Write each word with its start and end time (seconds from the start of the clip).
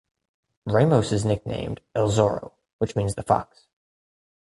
Ramos 0.65 1.11
is 1.11 1.25
nicknamed 1.25 1.79
"El 1.93 2.09
Zorro" 2.09 2.53
which 2.79 2.95
means 2.95 3.13
The 3.13 3.21
Fox. 3.21 3.67